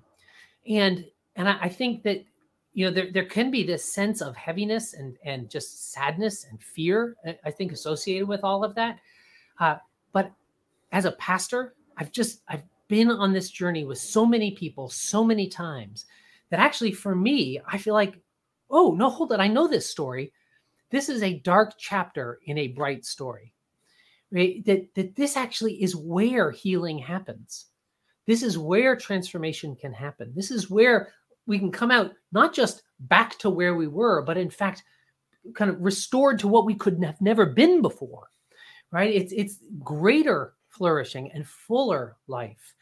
And 0.66 1.04
and 1.36 1.48
I, 1.48 1.58
I, 1.62 1.68
think 1.68 2.02
that 2.02 2.24
you 2.72 2.86
know 2.86 2.90
there, 2.90 3.10
there 3.12 3.24
can 3.24 3.50
be 3.50 3.62
this 3.62 3.92
sense 3.92 4.20
of 4.20 4.36
heaviness 4.36 4.94
and 4.94 5.16
and 5.24 5.50
just 5.50 5.92
sadness 5.92 6.46
and 6.50 6.60
fear 6.62 7.16
i 7.44 7.50
think 7.50 7.72
associated 7.72 8.26
with 8.26 8.42
all 8.42 8.64
of 8.64 8.74
that. 8.74 8.98
Uh, 9.58 9.76
as 10.92 11.04
a 11.04 11.12
pastor 11.12 11.74
i've 11.96 12.12
just 12.12 12.42
i've 12.48 12.64
been 12.88 13.10
on 13.10 13.32
this 13.32 13.50
journey 13.50 13.84
with 13.84 13.98
so 13.98 14.26
many 14.26 14.50
people 14.50 14.88
so 14.88 15.24
many 15.24 15.48
times 15.48 16.06
that 16.50 16.60
actually 16.60 16.92
for 16.92 17.14
me 17.14 17.60
i 17.66 17.78
feel 17.78 17.94
like 17.94 18.20
oh 18.70 18.94
no 18.96 19.08
hold 19.08 19.32
on 19.32 19.40
i 19.40 19.46
know 19.46 19.68
this 19.68 19.88
story 19.88 20.32
this 20.90 21.08
is 21.08 21.22
a 21.22 21.38
dark 21.38 21.74
chapter 21.78 22.40
in 22.44 22.58
a 22.58 22.68
bright 22.68 23.04
story. 23.04 23.54
Right? 24.32 24.64
That, 24.66 24.94
that 24.94 25.16
this 25.16 25.36
actually 25.36 25.82
is 25.82 25.96
where 25.96 26.50
healing 26.50 26.98
happens. 26.98 27.66
This 28.26 28.42
is 28.42 28.58
where 28.58 28.94
transformation 28.94 29.74
can 29.74 29.92
happen. 29.92 30.32
This 30.36 30.50
is 30.50 30.70
where 30.70 31.12
we 31.46 31.58
can 31.58 31.72
come 31.72 31.90
out 31.90 32.12
not 32.32 32.54
just 32.54 32.82
back 33.00 33.38
to 33.38 33.50
where 33.50 33.74
we 33.74 33.88
were, 33.88 34.22
but 34.22 34.36
in 34.36 34.50
fact, 34.50 34.84
kind 35.54 35.70
of 35.70 35.80
restored 35.80 36.38
to 36.40 36.48
what 36.48 36.66
we 36.66 36.74
could 36.74 37.02
have 37.02 37.20
never 37.20 37.46
been 37.46 37.82
before. 37.82 38.28
Right? 38.92 39.12
It's 39.14 39.32
it's 39.32 39.58
greater 39.82 40.54
flourishing 40.70 41.30
and 41.32 41.46
fuller 41.46 42.16
life. 42.26 42.74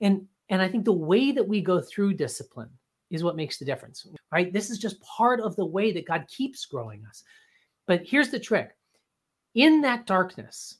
And 0.00 0.26
and 0.48 0.60
I 0.60 0.68
think 0.68 0.84
the 0.84 0.92
way 0.92 1.32
that 1.32 1.46
we 1.46 1.60
go 1.60 1.80
through 1.80 2.14
discipline 2.14 2.70
is 3.10 3.22
what 3.22 3.36
makes 3.36 3.58
the 3.58 3.64
difference. 3.64 4.06
Right? 4.32 4.52
This 4.52 4.70
is 4.70 4.78
just 4.78 5.00
part 5.02 5.40
of 5.40 5.56
the 5.56 5.66
way 5.66 5.92
that 5.92 6.06
God 6.06 6.26
keeps 6.28 6.66
growing 6.66 7.04
us. 7.08 7.22
But 7.86 8.02
here's 8.04 8.30
the 8.30 8.38
trick 8.38 8.70
in 9.54 9.80
that 9.82 10.06
darkness, 10.06 10.78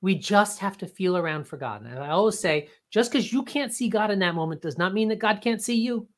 we 0.00 0.16
just 0.16 0.58
have 0.58 0.76
to 0.78 0.86
feel 0.86 1.16
around 1.16 1.46
for 1.46 1.56
God. 1.56 1.84
And 1.84 1.98
I 1.98 2.08
always 2.08 2.38
say, 2.38 2.68
just 2.90 3.12
because 3.12 3.32
you 3.32 3.44
can't 3.44 3.72
see 3.72 3.88
God 3.88 4.10
in 4.10 4.18
that 4.20 4.34
moment 4.34 4.62
does 4.62 4.78
not 4.78 4.94
mean 4.94 5.08
that 5.08 5.20
God 5.20 5.40
can't 5.40 5.62
see 5.62 5.76
you. 5.76 6.08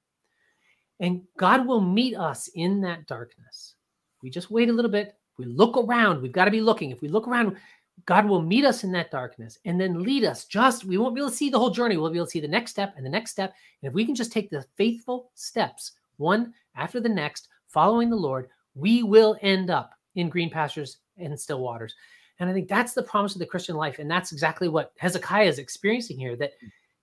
And 1.01 1.23
God 1.39 1.67
will 1.67 1.81
meet 1.81 2.17
us 2.17 2.49
in 2.55 2.81
that 2.83 3.07
darkness. 3.07 3.75
We 4.23 4.31
just 4.31 4.51
wait 4.51 4.71
a 4.71 4.73
little 4.73 4.91
bit. 4.91 5.15
We 5.39 5.45
look 5.45 5.77
around. 5.77 6.23
We've 6.23 6.33
got 6.33 6.47
to 6.47 6.51
be 6.51 6.61
looking. 6.63 6.91
If 6.91 7.03
we 7.03 7.09
look 7.09 7.29
around, 7.29 7.57
God 8.07 8.27
will 8.27 8.43
meet 8.43 8.65
us 8.65 8.85
in 8.85 8.93
that 8.93 9.11
darkness 9.11 9.59
and 9.65 9.81
then 9.81 10.03
lead 10.03 10.25
us. 10.25 10.45
Just 10.45 10.85
we 10.85 10.99
won't 10.99 11.15
be 11.15 11.21
able 11.21 11.31
to 11.31 11.37
see 11.37 11.49
the 11.49 11.59
whole 11.59 11.71
journey. 11.71 11.97
We'll 11.97 12.11
be 12.11 12.19
able 12.19 12.27
to 12.27 12.31
see 12.31 12.41
the 12.41 12.49
next 12.49 12.73
step 12.73 12.95
and 12.97 13.05
the 13.05 13.11
next 13.11 13.31
step. 13.31 13.55
And 13.83 13.89
if 13.89 13.95
we 13.95 14.05
can 14.05 14.15
just 14.15 14.33
take 14.33 14.51
the 14.51 14.67
faithful 14.77 15.31
steps, 15.35 15.93
one 16.17 16.53
after 16.77 17.01
the 17.01 17.09
next, 17.09 17.49
following 17.69 18.11
the 18.11 18.17
Lord, 18.17 18.49
we 18.75 19.03
will 19.03 19.37
end 19.43 19.71
up 19.71 19.93
in 20.17 20.29
green 20.29 20.51
pastures 20.51 20.99
and 21.19 21.39
still 21.39 21.61
waters. 21.61 21.95
And 22.41 22.51
I 22.51 22.53
think 22.53 22.69
that's 22.69 22.95
the 22.95 23.03
promise 23.03 23.35
of 23.35 23.39
the 23.39 23.47
Christian 23.47 23.77
life. 23.77 23.99
And 23.99 24.11
that's 24.11 24.33
exactly 24.33 24.69
what 24.69 24.93
Hezekiah 24.99 25.47
is 25.47 25.59
experiencing 25.59 26.19
here 26.19 26.37
that 26.37 26.53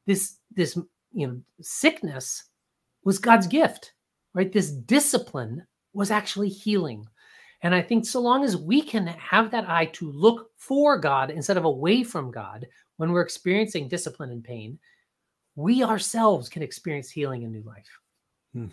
this, 0.06 0.36
this, 0.54 0.78
you 1.14 1.28
know, 1.28 1.42
sickness 1.62 2.44
was 3.04 3.18
God's 3.18 3.48
gift, 3.48 3.94
right? 4.34 4.52
This 4.52 4.72
discipline 4.72 5.66
was 5.94 6.12
actually 6.12 6.50
healing. 6.50 7.08
And 7.64 7.76
I 7.76 7.82
think 7.82 8.06
so 8.06 8.20
long 8.20 8.44
as 8.44 8.58
we 8.58 8.82
can 8.82 9.08
have 9.08 9.52
that 9.52 9.70
eye 9.70 9.86
to 9.94 10.12
look 10.12 10.50
for 10.58 10.98
God 10.98 11.30
instead 11.30 11.58
of 11.58 11.66
away 11.66 12.04
from 12.04 12.32
God 12.32 12.68
when 12.98 13.12
we're 13.12 13.22
experiencing 13.22 13.88
discipline 13.88 14.32
and 14.32 14.44
pain, 14.44 14.80
we 15.56 15.84
ourselves 15.84 16.50
can 16.50 16.64
experience 16.64 17.10
healing 17.10 17.44
and 17.44 17.54
new 17.54 17.64
life. 17.64 17.90
Hmm. 18.54 18.68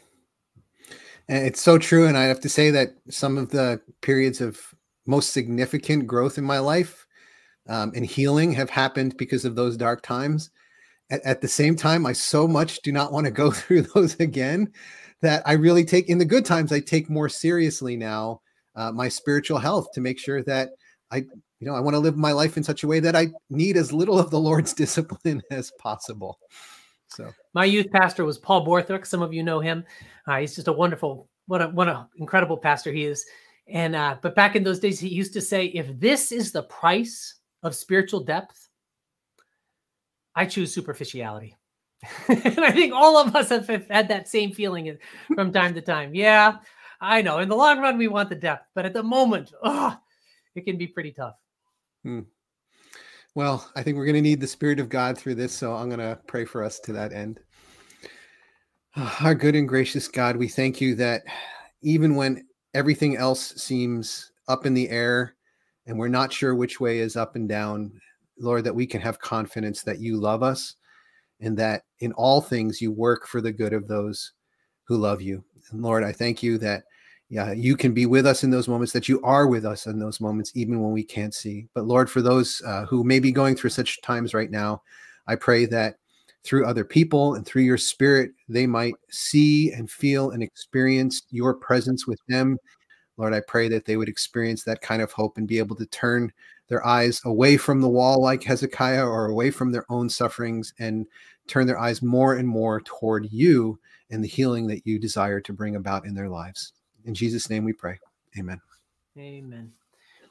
And 1.28 1.47
it's 1.47 1.61
so 1.61 1.76
true. 1.76 2.07
And 2.07 2.16
I 2.16 2.25
have 2.25 2.40
to 2.40 2.49
say 2.49 2.71
that 2.71 2.95
some 3.11 3.37
of 3.37 3.50
the 3.50 3.80
periods 4.00 4.40
of 4.40 4.59
most 5.07 5.33
significant 5.33 6.07
growth 6.07 6.38
in 6.38 6.45
my 6.45 6.59
life 6.59 7.07
um, 7.68 7.92
and 7.95 8.07
healing 8.07 8.52
have 8.52 8.71
happened 8.71 9.16
because 9.18 9.45
of 9.45 9.54
those 9.54 9.76
dark 9.76 10.02
times. 10.02 10.50
At, 11.11 11.23
at 11.25 11.40
the 11.40 11.49
same 11.49 11.76
time, 11.76 12.07
I 12.07 12.12
so 12.12 12.49
much 12.49 12.80
do 12.80 12.92
not 12.92 13.12
want 13.12 13.26
to 13.26 13.30
go 13.30 13.50
through 13.52 13.83
those 13.83 14.18
again 14.21 14.73
that 15.21 15.42
I 15.47 15.52
really 15.54 15.85
take 15.85 16.09
in 16.09 16.18
the 16.18 16.25
good 16.25 16.45
times, 16.45 16.73
I 16.73 16.80
take 16.80 17.11
more 17.11 17.28
seriously 17.28 17.97
now 17.97 18.40
uh, 18.78 18.92
my 18.92 19.08
spiritual 19.08 19.58
health 19.58 19.90
to 19.92 20.00
make 20.00 20.18
sure 20.18 20.42
that 20.44 20.70
I, 21.11 21.16
you 21.16 21.66
know, 21.66 21.75
I 21.75 21.80
want 21.80 21.94
to 21.94 21.99
live 21.99 22.16
my 22.16 22.32
life 22.32 22.56
in 22.56 22.62
such 22.62 22.85
a 22.85 22.87
way 22.87 23.00
that 23.00 23.16
I 23.16 23.28
need 23.50 23.76
as 23.76 23.92
little 23.92 24.18
of 24.18 24.30
the 24.30 24.38
Lord's 24.38 24.73
discipline 24.85 25.42
as 25.50 25.73
possible. 25.78 26.38
So 27.08 27.32
my 27.54 27.64
youth 27.64 27.90
pastor 27.90 28.25
was 28.25 28.38
Paul 28.38 28.64
Borthwick. 28.64 29.04
Some 29.04 29.23
of 29.23 29.35
you 29.35 29.42
know 29.42 29.61
him. 29.61 29.85
Uh, 30.26 30.38
he's 30.38 30.54
just 30.54 30.68
a 30.68 30.73
wonderful, 30.73 31.28
what 31.47 31.61
a 31.61 31.68
what 31.68 31.88
an 31.88 32.06
incredible 32.18 32.56
pastor 32.56 32.92
he 32.92 33.04
is. 33.04 33.25
And 33.66 33.97
uh, 33.97 34.16
but 34.23 34.37
back 34.37 34.54
in 34.54 34.62
those 34.62 34.78
days, 34.78 35.00
he 35.00 35.08
used 35.08 35.32
to 35.32 35.40
say, 35.40 35.66
if 35.66 35.99
this 35.99 36.30
is 36.30 36.52
the 36.52 36.62
price 36.62 37.35
of 37.62 37.75
spiritual 37.75 38.20
depth, 38.20 38.68
I 40.37 40.47
choose 40.47 40.73
superficiality. 40.73 41.56
and 42.28 42.61
I 42.61 42.70
think 42.70 42.94
all 42.94 43.16
of 43.16 43.35
us 43.35 43.49
have 43.49 43.66
had 43.66 44.08
that 44.08 44.28
same 44.28 44.52
feeling 44.52 44.97
from 45.35 45.52
time 45.52 45.75
to 45.75 45.80
time. 45.80 46.14
Yeah, 46.14 46.58
I 47.00 47.23
know. 47.23 47.38
In 47.38 47.49
the 47.49 47.57
long 47.57 47.81
run, 47.81 47.99
we 47.99 48.09
want 48.09 48.28
the 48.28 48.35
depth, 48.35 48.67
but 48.75 48.85
at 48.85 48.93
the 48.93 49.02
moment, 49.02 49.52
oh, 49.62 49.97
it 50.55 50.64
can 50.64 50.76
be 50.76 50.87
pretty 50.87 51.12
tough. 51.12 51.35
Hmm. 52.05 52.21
Well, 53.35 53.71
I 53.76 53.83
think 53.83 53.97
we're 53.97 54.07
going 54.07 54.17
to 54.17 54.23
need 54.23 54.40
the 54.40 54.47
Spirit 54.47 54.81
of 54.81 54.88
God 54.88 55.17
through 55.17 55.37
this. 55.37 55.52
So 55.52 55.75
I'm 55.75 55.88
going 55.88 56.00
to 56.00 56.19
pray 56.26 56.45
for 56.45 56.64
us 56.64 56.81
to 56.81 56.93
that 56.95 57.12
end. 57.12 57.40
Our 59.21 59.35
good 59.35 59.55
and 59.55 59.69
gracious 59.69 60.09
God, 60.09 60.37
we 60.37 60.49
thank 60.49 60.81
you 60.81 60.95
that 60.97 61.23
even 61.83 62.17
when 62.17 62.47
everything 62.75 63.17
else 63.17 63.55
seems 63.62 64.33
up 64.49 64.67
in 64.67 64.75
the 64.75 64.88
air 64.88 65.37
and 65.87 65.99
we're 65.99 66.09
not 66.09 66.33
sure 66.33 66.55
which 66.55 66.81
way 66.81 66.99
is 66.99 67.17
up 67.17 67.37
and 67.37 67.49
down, 67.49 67.93
Lord, 68.38 68.64
that 68.64 68.75
we 68.75 68.87
can 68.87 69.00
have 69.00 69.21
confidence 69.21 69.83
that 69.83 70.00
you 70.00 70.17
love 70.17 70.43
us 70.43 70.75
and 71.40 71.57
that 71.59 71.83
in 72.00 72.12
all 72.12 72.40
things 72.40 72.81
you 72.81 72.90
work 72.90 73.26
for 73.26 73.40
the 73.40 73.52
good 73.52 73.73
of 73.73 73.87
those 73.87 74.33
who 74.88 74.97
love 74.97 75.23
you. 75.23 75.45
And 75.71 75.83
Lord, 75.83 76.02
I 76.02 76.12
thank 76.12 76.42
you 76.42 76.59
that 76.59 76.85
yeah, 77.30 77.52
you 77.52 77.76
can 77.76 77.92
be 77.92 78.07
with 78.07 78.26
us 78.26 78.42
in 78.42 78.50
those 78.50 78.68
moments, 78.68 78.92
that 78.95 79.07
you 79.07 79.21
are 79.23 79.47
with 79.47 79.66
us 79.66 79.87
in 79.87 79.99
those 79.99 80.18
moments, 80.18 80.50
even 80.54 80.80
when 80.83 80.92
we 80.92 81.04
can't 81.04 81.35
see. 81.35 81.68
But 81.75 81.85
Lord, 81.85 82.11
for 82.11 82.23
those 82.23 82.62
uh, 82.66 82.87
who 82.87 83.04
may 83.04 83.21
be 83.21 83.33
going 83.33 83.54
through 83.54 83.71
such 83.71 84.00
times 84.00 84.33
right 84.33 84.50
now, 84.50 84.80
I 85.26 85.35
pray 85.35 85.66
that 85.66 85.97
through 86.42 86.64
other 86.64 86.87
people 86.87 87.35
and 87.35 87.45
through 87.45 87.62
your 87.62 87.76
spirit, 87.76 88.30
they 88.49 88.66
might 88.66 88.95
see 89.11 89.73
and 89.73 89.90
feel 89.90 90.30
and 90.30 90.42
experience 90.42 91.23
your 91.28 91.52
presence 91.52 92.07
with 92.07 92.18
them. 92.28 92.57
Lord, 93.18 93.35
I 93.35 93.40
pray 93.40 93.68
that 93.68 93.85
they 93.85 93.99
would 93.99 94.09
experience 94.09 94.64
that 94.64 94.80
kind 94.80 95.02
of 95.02 95.12
hope 95.12 95.37
and 95.37 95.47
be 95.47 95.59
able 95.59 95.76
to 95.76 95.87
turn 95.87 96.33
their 96.68 96.87
eyes 96.87 97.21
away 97.26 97.59
from 97.59 97.83
the 97.83 97.88
wall 97.88 98.23
like 98.23 98.42
Hezekiah 98.42 99.07
or 99.07 99.26
away 99.26 99.50
from 99.50 99.71
their 99.71 99.85
own 99.90 100.09
sufferings 100.09 100.73
and 100.78 101.07
turn 101.49 101.67
their 101.67 101.78
eyes 101.78 102.02
more 102.02 102.37
and 102.37 102.47
more 102.47 102.81
toward 102.83 103.31
you 103.33 103.78
and 104.11 104.23
the 104.23 104.28
healing 104.28 104.67
that 104.69 104.87
you 104.87 104.99
desire 104.99 105.40
to 105.40 105.52
bring 105.52 105.76
about 105.76 106.07
in 106.07 106.14
their 106.14 106.28
lives. 106.28 106.73
In 107.05 107.14
Jesus' 107.14 107.50
name 107.50 107.64
we 107.64 107.73
pray. 107.73 107.99
Amen. 108.38 108.61
Amen. 109.17 109.73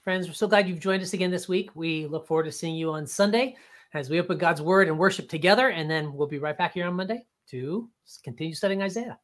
Friends, 0.04 0.28
we're 0.28 0.34
so 0.34 0.48
glad 0.48 0.70
you've 0.70 0.80
joined 0.80 1.04
us 1.04 1.14
again 1.14 1.32
this 1.32 1.50
week. 1.50 1.72
We 1.76 2.08
look 2.08 2.26
forward 2.26 2.46
to 2.46 2.52
seeing 2.52 2.76
you 2.76 2.92
on 2.92 3.06
Sunday 3.06 3.58
as 3.94 4.10
we 4.10 4.20
open 4.20 4.38
God's 4.38 4.62
word 4.62 4.88
and 4.88 4.98
worship 4.98 5.28
together. 5.28 5.70
And 5.70 5.90
then 5.92 6.14
we'll 6.14 6.28
be 6.28 6.40
right 6.40 6.58
back 6.58 6.74
here 6.74 6.88
on 6.88 6.94
Monday 6.94 7.26
to 7.50 7.90
continue 8.24 8.54
studying 8.54 8.82
Isaiah. 8.82 9.20